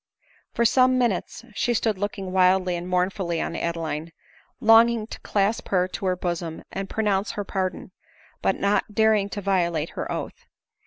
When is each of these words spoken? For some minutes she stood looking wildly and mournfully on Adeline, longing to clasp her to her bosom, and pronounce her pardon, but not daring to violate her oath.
For 0.55 0.65
some 0.65 0.97
minutes 0.97 1.45
she 1.53 1.75
stood 1.75 1.99
looking 1.99 2.31
wildly 2.31 2.75
and 2.75 2.89
mournfully 2.89 3.39
on 3.39 3.55
Adeline, 3.55 4.11
longing 4.59 5.05
to 5.05 5.19
clasp 5.19 5.67
her 5.69 5.87
to 5.89 6.05
her 6.07 6.15
bosom, 6.15 6.63
and 6.71 6.89
pronounce 6.89 7.33
her 7.33 7.43
pardon, 7.43 7.91
but 8.41 8.55
not 8.55 8.95
daring 8.95 9.29
to 9.29 9.41
violate 9.41 9.89
her 9.91 10.11
oath. 10.11 10.47